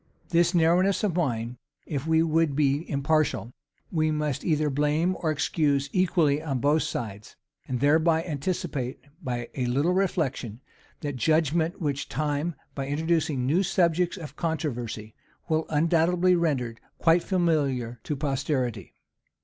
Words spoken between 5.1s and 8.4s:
or excuse equally on both sides; and thereby